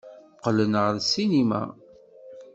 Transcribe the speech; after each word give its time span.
Qqlen 0.37 0.73
ɣer 0.83 0.95
ssinima. 1.05 1.61